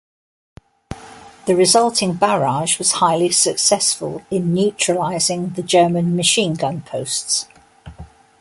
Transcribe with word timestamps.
The 1.45 1.55
resulting 1.55 2.15
barrage 2.15 2.79
was 2.79 2.93
highly 2.93 3.29
successful 3.29 4.25
in 4.31 4.51
neutralising 4.51 5.51
the 5.51 5.61
German 5.61 6.15
machine-gun 6.15 6.81
posts. 6.87 7.45